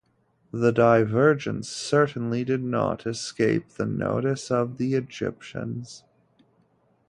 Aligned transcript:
The 0.51 0.71
divergence 0.71 1.69
certainly 1.69 2.43
did 2.43 2.63
not 2.63 3.05
escape 3.05 3.69
the 3.77 3.85
notice 3.85 4.49
of 4.49 4.77
the 4.77 4.95
Egyptians. 4.95 6.03